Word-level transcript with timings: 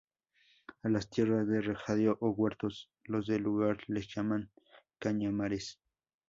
A 0.81 0.89
las 0.89 1.11
tierras 1.11 1.47
de 1.47 1.61
regadío, 1.61 2.17
o 2.21 2.31
huertos, 2.31 2.89
los 3.03 3.27
del 3.27 3.43
lugar 3.43 3.77
les 3.85 4.07
llaman 4.11 4.49
cañamares. 4.97 5.79